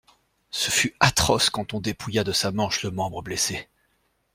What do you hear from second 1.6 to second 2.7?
on dépouilla de sa